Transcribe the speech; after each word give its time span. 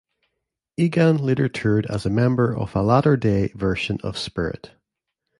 Egan 0.79 1.17
later 1.17 1.47
toured 1.47 1.85
as 1.85 2.07
a 2.07 2.09
member 2.09 2.57
of 2.57 2.75
a 2.75 2.81
latter-day 2.81 3.49
version 3.49 3.99
of 4.01 4.17
Spirit. 4.17 4.71